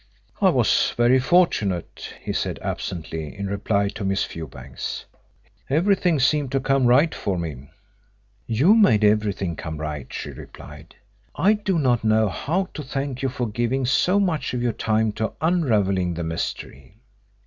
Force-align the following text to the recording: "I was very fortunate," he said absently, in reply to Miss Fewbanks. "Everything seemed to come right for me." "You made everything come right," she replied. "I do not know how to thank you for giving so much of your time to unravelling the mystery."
"I 0.41 0.49
was 0.49 0.95
very 0.97 1.19
fortunate," 1.19 2.15
he 2.23 2.33
said 2.33 2.57
absently, 2.63 3.37
in 3.37 3.45
reply 3.45 3.87
to 3.89 4.03
Miss 4.03 4.23
Fewbanks. 4.23 5.05
"Everything 5.69 6.19
seemed 6.19 6.51
to 6.53 6.59
come 6.59 6.87
right 6.87 7.13
for 7.13 7.37
me." 7.37 7.69
"You 8.47 8.73
made 8.73 9.03
everything 9.03 9.55
come 9.55 9.77
right," 9.77 10.11
she 10.11 10.31
replied. 10.31 10.95
"I 11.35 11.53
do 11.53 11.77
not 11.77 12.03
know 12.03 12.29
how 12.29 12.69
to 12.73 12.81
thank 12.81 13.21
you 13.21 13.29
for 13.29 13.47
giving 13.47 13.85
so 13.85 14.19
much 14.19 14.55
of 14.55 14.63
your 14.63 14.73
time 14.73 15.11
to 15.13 15.33
unravelling 15.39 16.15
the 16.15 16.23
mystery." 16.23 16.97